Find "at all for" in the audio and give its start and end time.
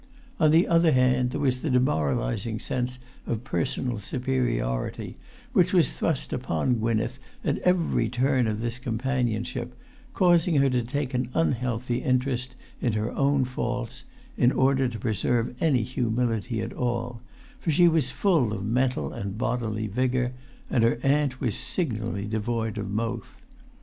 16.61-17.69